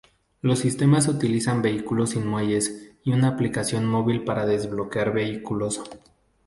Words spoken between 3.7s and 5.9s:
móvil para desbloquear vehículos.